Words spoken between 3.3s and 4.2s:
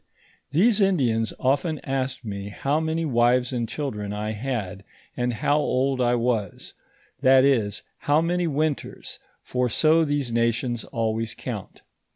and chil dren